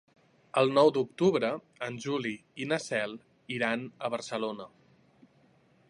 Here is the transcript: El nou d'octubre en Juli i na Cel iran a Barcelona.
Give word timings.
El 0.59 0.71
nou 0.77 0.87
d'octubre 0.95 1.51
en 1.89 1.99
Juli 2.05 2.33
i 2.65 2.67
na 2.73 2.81
Cel 2.87 3.15
iran 3.59 3.85
a 4.09 4.13
Barcelona. 4.17 4.69